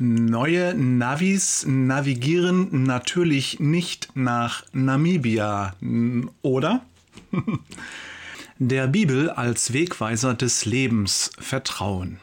Neue 0.00 0.76
Navis 0.76 1.66
navigieren 1.66 2.84
natürlich 2.84 3.58
nicht 3.58 4.10
nach 4.14 4.62
Namibia, 4.72 5.74
oder? 6.40 6.82
Der 8.60 8.86
Bibel 8.86 9.28
als 9.28 9.72
Wegweiser 9.72 10.34
des 10.34 10.64
Lebens 10.66 11.32
vertrauen. 11.40 12.20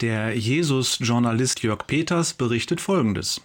Der 0.00 0.36
Jesus-Journalist 0.36 1.62
Jörg 1.62 1.86
Peters 1.86 2.34
berichtet 2.34 2.80
Folgendes. 2.80 3.40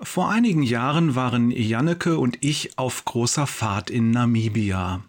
Vor 0.00 0.28
einigen 0.28 0.64
Jahren 0.64 1.14
waren 1.14 1.52
Janneke 1.52 2.18
und 2.18 2.38
ich 2.40 2.76
auf 2.76 3.04
großer 3.04 3.46
Fahrt 3.46 3.90
in 3.90 4.10
Namibia. 4.10 5.04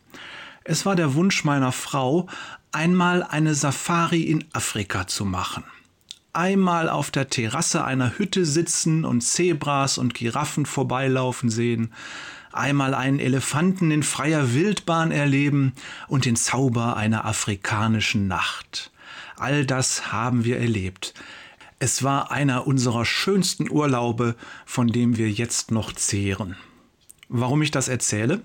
Es 0.64 0.86
war 0.86 0.96
der 0.96 1.16
Wunsch 1.16 1.44
meiner 1.44 1.71
Frau, 1.71 2.28
einmal 2.71 3.24
eine 3.24 3.55
Safari 3.55 4.21
in 4.21 4.46
Afrika 4.54 5.08
zu 5.08 5.25
machen 5.25 5.64
einmal 6.37 6.87
auf 6.87 7.11
der 7.11 7.29
Terrasse 7.29 7.83
einer 7.83 8.18
Hütte 8.18 8.46
sitzen 8.46 9.04
und 9.04 9.21
Zebras 9.21 9.97
und 9.97 10.14
Giraffen 10.14 10.65
vorbeilaufen 10.65 11.50
sehen, 11.50 11.91
einmal 12.54 12.93
einen 12.93 13.19
Elefanten 13.19 13.91
in 13.91 14.04
freier 14.04 14.54
Wildbahn 14.54 15.11
erleben 15.11 15.73
und 16.07 16.25
den 16.25 16.36
Zauber 16.36 16.96
einer 16.96 17.25
afrikanischen 17.25 18.27
Nacht. 18.27 18.91
All 19.36 19.65
das 19.65 20.11
haben 20.11 20.46
wir 20.46 20.60
erlebt. 20.60 21.13
Es 21.79 22.04
war 22.04 22.32
einer 22.32 22.65
unserer 22.65 23.05
schönsten 23.05 23.69
Urlaube, 23.69 24.35
von 24.65 24.88
dem 24.88 25.18
wir 25.18 25.29
jetzt 25.29 25.71
noch 25.71 25.91
zehren. 25.91 26.55
Warum 27.29 27.61
ich 27.61 27.71
das 27.71 27.88
erzähle? 27.88 28.41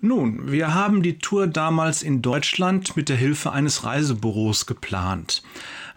Nun, 0.00 0.52
wir 0.52 0.74
haben 0.74 1.02
die 1.02 1.18
Tour 1.18 1.46
damals 1.46 2.02
in 2.02 2.22
Deutschland 2.22 2.96
mit 2.96 3.08
der 3.08 3.16
Hilfe 3.16 3.50
eines 3.50 3.84
Reisebüros 3.84 4.66
geplant. 4.66 5.42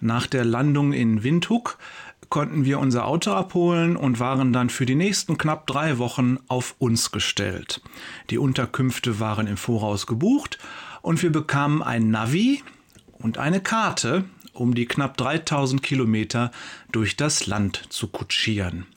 Nach 0.01 0.25
der 0.25 0.43
Landung 0.43 0.93
in 0.93 1.23
Windhoek 1.23 1.77
konnten 2.29 2.65
wir 2.65 2.79
unser 2.79 3.05
Auto 3.05 3.33
abholen 3.33 3.95
und 3.95 4.19
waren 4.19 4.51
dann 4.51 4.71
für 4.71 4.87
die 4.87 4.95
nächsten 4.95 5.37
knapp 5.37 5.67
drei 5.67 5.99
Wochen 5.99 6.37
auf 6.47 6.75
uns 6.79 7.11
gestellt. 7.11 7.81
Die 8.31 8.39
Unterkünfte 8.39 9.19
waren 9.19 9.45
im 9.45 9.57
Voraus 9.57 10.07
gebucht 10.07 10.57
und 11.03 11.21
wir 11.21 11.31
bekamen 11.31 11.83
ein 11.83 12.09
Navi 12.09 12.63
und 13.19 13.37
eine 13.37 13.61
Karte, 13.61 14.23
um 14.53 14.73
die 14.73 14.87
knapp 14.87 15.17
3000 15.17 15.83
Kilometer 15.83 16.51
durch 16.91 17.15
das 17.15 17.45
Land 17.45 17.83
zu 17.89 18.07
kutschieren. 18.07 18.87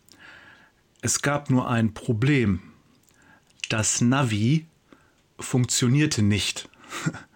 Es 1.02 1.20
gab 1.20 1.50
nur 1.50 1.68
ein 1.68 1.92
Problem. 1.92 2.60
Das 3.68 4.00
Navi 4.00 4.64
funktionierte 5.38 6.22
nicht. 6.22 6.70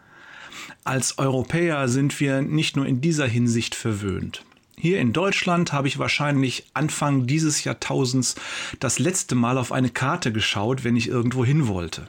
Als 0.89 1.19
Europäer 1.19 1.87
sind 1.87 2.19
wir 2.19 2.41
nicht 2.41 2.75
nur 2.75 2.87
in 2.87 3.03
dieser 3.03 3.27
Hinsicht 3.27 3.75
verwöhnt. 3.75 4.43
Hier 4.75 5.01
in 5.01 5.13
Deutschland 5.13 5.75
habe 5.75 5.87
ich 5.87 5.99
wahrscheinlich 5.99 6.65
Anfang 6.73 7.27
dieses 7.27 7.63
Jahrtausends 7.63 8.37
das 8.81 8.99
letzte 8.99 9.35
Mal 9.35 9.59
auf 9.59 9.71
eine 9.71 9.91
Karte 9.91 10.33
geschaut, 10.33 10.85
wenn 10.85 10.97
ich 10.97 11.09
irgendwo 11.09 11.45
hin 11.45 11.69
wollte. 11.69 12.09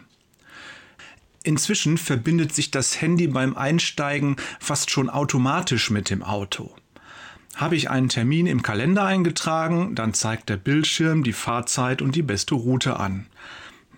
Inzwischen 1.43 1.97
verbindet 1.97 2.55
sich 2.55 2.71
das 2.71 3.01
Handy 3.01 3.27
beim 3.27 3.57
Einsteigen 3.57 4.37
fast 4.61 4.91
schon 4.91 5.09
automatisch 5.09 5.89
mit 5.89 6.09
dem 6.09 6.23
Auto. 6.23 6.73
Habe 7.55 7.75
ich 7.75 7.89
einen 7.89 8.07
Termin 8.07 8.47
im 8.47 8.63
Kalender 8.63 9.03
eingetragen, 9.03 9.93
dann 9.93 10.13
zeigt 10.13 10.47
der 10.47 10.55
Bildschirm 10.55 11.25
die 11.25 11.33
Fahrzeit 11.33 12.01
und 12.01 12.15
die 12.15 12.23
beste 12.23 12.55
Route 12.55 12.97
an. 12.97 13.27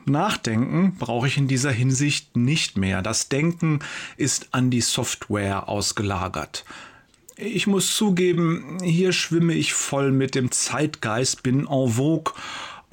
Nachdenken 0.06 0.96
brauche 0.98 1.28
ich 1.28 1.38
in 1.38 1.48
dieser 1.48 1.72
Hinsicht 1.72 2.36
nicht 2.36 2.78
mehr. 2.78 3.02
Das 3.02 3.30
Denken 3.30 3.80
ist 4.18 4.50
an 4.52 4.70
die 4.70 4.82
Software 4.82 5.70
ausgelagert. 5.70 6.66
Ich 7.38 7.66
muss 7.66 7.96
zugeben, 7.96 8.78
hier 8.84 9.14
schwimme 9.14 9.54
ich 9.54 9.74
voll 9.74 10.12
mit 10.12 10.36
dem 10.36 10.52
Zeitgeist, 10.52 11.44
bin 11.44 11.68
en 11.68 11.90
vogue 11.90 12.34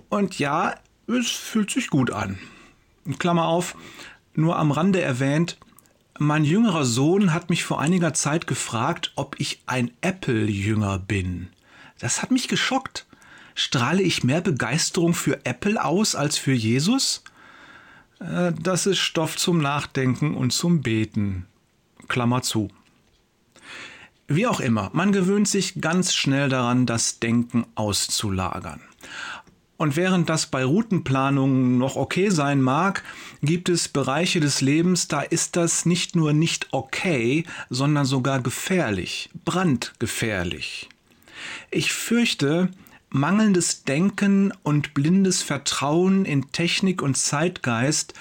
und 0.09 0.39
ja, 0.39 0.75
es 1.07 1.31
fühlt 1.31 1.71
sich 1.71 1.89
gut 1.89 2.11
an. 2.11 2.39
Klammer 3.19 3.47
auf, 3.47 3.77
nur 4.35 4.57
am 4.57 4.71
Rande 4.71 5.01
erwähnt, 5.01 5.59
mein 6.19 6.45
jüngerer 6.45 6.85
Sohn 6.85 7.33
hat 7.33 7.49
mich 7.49 7.65
vor 7.65 7.81
einiger 7.81 8.13
Zeit 8.13 8.47
gefragt, 8.47 9.13
ob 9.15 9.39
ich 9.39 9.63
ein 9.67 9.91
Apple-Jünger 10.01 10.99
bin. 10.99 11.49
Das 11.99 12.23
hat 12.23 12.31
mich 12.31 12.49
geschockt. 12.49 13.07
Strahle 13.61 14.03
ich 14.03 14.23
mehr 14.23 14.41
Begeisterung 14.41 15.15
für 15.15 15.45
Apple 15.45 15.85
aus 15.85 16.15
als 16.15 16.39
für 16.39 16.53
Jesus? 16.53 17.25
Äh, 18.21 18.53
das 18.53 18.87
ist 18.87 18.99
Stoff 18.99 19.37
zum 19.37 19.59
Nachdenken 19.59 20.37
und 20.37 20.53
zum 20.53 20.81
Beten. 20.81 21.45
Klammer 22.07 22.43
zu. 22.43 22.69
Wie 24.29 24.47
auch 24.47 24.61
immer, 24.61 24.91
man 24.93 25.11
gewöhnt 25.11 25.49
sich 25.49 25.81
ganz 25.81 26.15
schnell 26.15 26.49
daran, 26.49 26.87
das 26.87 27.19
Denken 27.19 27.67
auszulagern. 27.75 28.81
Und 29.77 29.97
während 29.97 30.29
das 30.29 30.47
bei 30.47 30.65
Routenplanungen 30.65 31.79
noch 31.79 31.97
okay 31.97 32.29
sein 32.31 32.63
mag, 32.63 33.03
gibt 33.43 33.69
es 33.71 33.89
Bereiche 33.89 34.39
des 34.39 34.61
Lebens, 34.61 35.09
da 35.09 35.21
ist 35.21 35.57
das 35.57 35.85
nicht 35.85 36.15
nur 36.15 36.33
nicht 36.33 36.69
okay, 36.71 37.43
sondern 37.71 38.05
sogar 38.05 38.41
gefährlich, 38.41 39.31
brandgefährlich. 39.45 40.89
Ich 41.73 41.93
fürchte, 41.93 42.71
Mangelndes 43.11 43.85
Denken 43.85 44.53
und 44.63 44.93
blindes 44.93 45.43
Vertrauen 45.43 46.27
in 46.27 46.53
Technik 46.53 47.01
und 47.01 47.17
Zeitgeist 47.17 48.13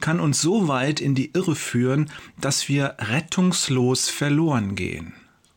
kann 0.00 0.20
uns 0.20 0.40
so 0.40 0.68
weit 0.68 1.00
in 1.00 1.16
die 1.16 1.32
Irre 1.32 1.56
führen, 1.56 2.10
dass 2.40 2.68
wir 2.68 2.94
rettungslos 2.98 4.08
verloren 4.08 4.76
gehen. 4.76 5.14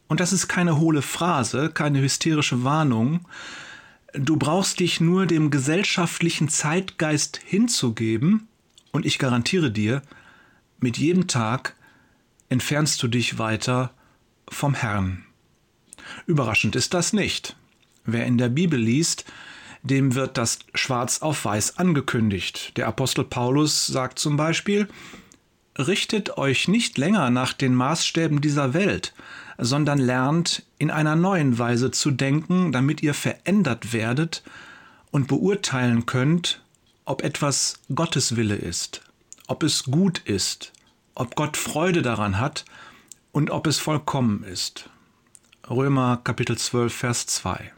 Und 0.08 0.20
das 0.20 0.34
ist 0.34 0.48
keine 0.48 0.80
hohle 0.80 1.04
Phrase, 1.04 1.70
keine 1.70 2.02
hysterische 2.02 2.64
Warnung. 2.64 3.28
Du 4.14 4.36
brauchst 4.36 4.80
dich 4.80 5.00
nur 5.00 5.28
dem 5.28 5.52
gesellschaftlichen 5.52 6.50
Zeitgeist 6.50 7.40
hinzugeben, 7.46 8.48
und 8.92 9.06
ich 9.06 9.20
garantiere 9.20 9.72
dir, 9.72 10.02
mit 10.80 10.98
jedem 10.98 11.28
Tag 11.28 11.76
entfernst 12.50 13.02
du 13.04 13.08
dich 13.08 13.38
weiter 13.38 13.94
vom 14.50 14.74
Herrn. 14.74 15.24
Überraschend 16.26 16.76
ist 16.76 16.94
das 16.94 17.14
nicht. 17.14 17.56
Wer 18.06 18.26
in 18.26 18.38
der 18.38 18.50
Bibel 18.50 18.80
liest, 18.80 19.26
dem 19.84 20.16
wird 20.16 20.38
das 20.38 20.60
schwarz 20.74 21.22
auf 21.22 21.46
weiß 21.46 21.78
angekündigt. 21.78 22.78
Der 22.78 22.88
Apostel 22.88 23.24
Paulus 23.24 23.88
sagt 23.88 24.20
zum 24.20 24.38
Beispiel, 24.38 24.88
Richtet 25.78 26.38
euch 26.38 26.68
nicht 26.68 26.98
länger 26.98 27.30
nach 27.30 27.54
den 27.54 27.74
Maßstäben 27.74 28.42
dieser 28.42 28.74
Welt, 28.74 29.14
sondern 29.58 30.00
lernt 30.00 30.64
in 30.78 30.92
einer 30.92 31.16
neuen 31.16 31.58
Weise 31.58 31.92
zu 31.92 32.12
denken, 32.12 32.72
damit 32.72 33.02
ihr 33.02 33.14
verändert 33.14 33.94
werdet 33.94 34.44
und 35.12 35.28
beurteilen 35.28 36.06
könnt, 36.06 36.62
ob 37.06 37.24
etwas 37.24 37.80
Gottes 37.94 38.36
Wille 38.36 38.56
ist, 38.56 39.02
ob 39.48 39.64
es 39.64 39.86
gut 39.86 40.20
ist, 40.20 40.74
ob 41.16 41.36
Gott 41.36 41.56
Freude 41.56 42.02
daran 42.02 42.38
hat 42.38 42.66
und 43.32 43.50
ob 43.50 43.66
es 43.66 43.80
vollkommen 43.80 44.44
ist. 44.44 44.90
Römer 45.70 46.20
Kapitel 46.24 46.58
12, 46.58 46.94
Vers 46.94 47.28
2. 47.28 47.72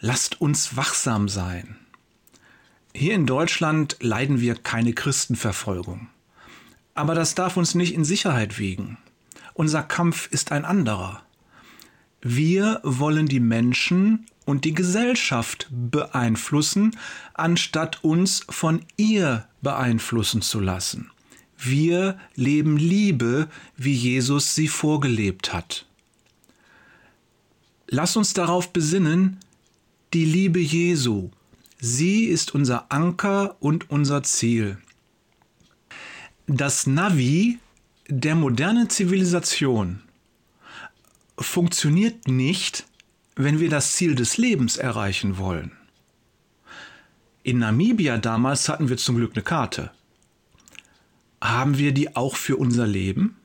Lasst 0.00 0.40
uns 0.40 0.76
wachsam 0.76 1.28
sein. 1.28 1.76
Hier 2.94 3.14
in 3.14 3.26
Deutschland 3.26 3.96
leiden 4.00 4.40
wir 4.40 4.54
keine 4.54 4.92
Christenverfolgung. 4.92 6.08
Aber 6.94 7.14
das 7.14 7.34
darf 7.34 7.56
uns 7.56 7.74
nicht 7.74 7.94
in 7.94 8.04
Sicherheit 8.04 8.58
wiegen. 8.58 8.98
Unser 9.54 9.82
Kampf 9.82 10.28
ist 10.30 10.52
ein 10.52 10.64
anderer. 10.64 11.22
Wir 12.20 12.80
wollen 12.84 13.26
die 13.26 13.40
Menschen 13.40 14.26
und 14.44 14.64
die 14.64 14.74
Gesellschaft 14.74 15.68
beeinflussen, 15.70 16.96
anstatt 17.34 18.02
uns 18.02 18.44
von 18.48 18.84
ihr 18.96 19.46
beeinflussen 19.62 20.42
zu 20.42 20.60
lassen. 20.60 21.10
Wir 21.56 22.18
leben 22.36 22.76
Liebe, 22.76 23.48
wie 23.76 23.94
Jesus 23.94 24.54
sie 24.54 24.68
vorgelebt 24.68 25.52
hat. 25.52 25.86
Lass 27.88 28.16
uns 28.16 28.32
darauf 28.32 28.72
besinnen, 28.72 29.38
die 30.14 30.24
Liebe 30.24 30.58
Jesu. 30.58 31.30
Sie 31.78 32.24
ist 32.24 32.54
unser 32.54 32.90
Anker 32.90 33.56
und 33.60 33.90
unser 33.90 34.22
Ziel. 34.22 34.78
Das 36.46 36.86
Navi 36.86 37.58
der 38.08 38.34
modernen 38.34 38.88
Zivilisation 38.88 40.00
funktioniert 41.38 42.26
nicht, 42.26 42.86
wenn 43.36 43.60
wir 43.60 43.68
das 43.68 43.92
Ziel 43.92 44.14
des 44.14 44.38
Lebens 44.38 44.78
erreichen 44.78 45.36
wollen. 45.36 45.72
In 47.42 47.58
Namibia 47.58 48.16
damals 48.16 48.68
hatten 48.68 48.88
wir 48.88 48.96
zum 48.96 49.16
Glück 49.16 49.32
eine 49.34 49.44
Karte. 49.44 49.90
Haben 51.40 51.78
wir 51.78 51.92
die 51.92 52.16
auch 52.16 52.34
für 52.34 52.56
unser 52.56 52.86
Leben? 52.86 53.36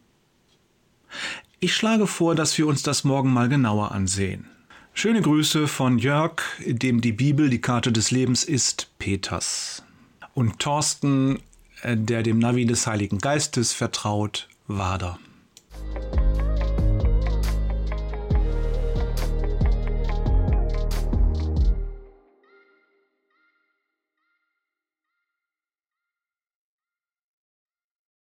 Ich 1.59 1.75
schlage 1.75 2.07
vor, 2.07 2.35
dass 2.35 2.57
wir 2.57 2.67
uns 2.67 2.83
das 2.83 3.03
morgen 3.03 3.31
mal 3.31 3.49
genauer 3.49 3.91
ansehen. 3.91 4.47
Schöne 4.95 5.21
Grüße 5.21 5.67
von 5.67 5.97
Jörg, 5.97 6.43
dem 6.65 7.01
die 7.01 7.11
Bibel 7.11 7.49
die 7.49 7.59
Karte 7.59 7.91
des 7.91 8.11
Lebens 8.11 8.43
ist, 8.43 8.89
Peters. 8.99 9.83
Und 10.35 10.59
Thorsten, 10.59 11.39
äh, 11.81 11.97
der 11.97 12.21
dem 12.21 12.39
Navi 12.39 12.65
des 12.65 12.85
Heiligen 12.85 13.17
Geistes 13.17 13.73
vertraut, 13.73 14.47
Wader. 14.67 15.19